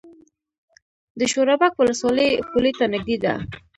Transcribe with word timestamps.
د 1.19 1.21
شورابک 1.31 1.71
ولسوالۍ 1.75 2.29
پولې 2.51 2.71
ته 2.77 2.85
نږدې 2.93 3.17
ده 3.23 3.33